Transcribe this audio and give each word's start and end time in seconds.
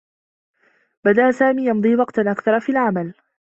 بدأ 1.05 1.31
سامي 1.31 1.65
يمضي 1.67 1.95
وقتا 1.95 2.21
أكثر 2.31 2.59
في 2.59 2.69
العمل. 2.71 3.13